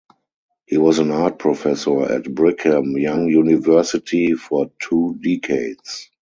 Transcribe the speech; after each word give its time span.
He 0.65 0.77
was 0.77 0.97
an 0.97 1.11
art 1.11 1.37
professor 1.37 2.11
at 2.11 2.23
Brigham 2.33 2.97
Young 2.97 3.27
University 3.27 4.33
for 4.33 4.71
two 4.79 5.19
decades. 5.21 6.09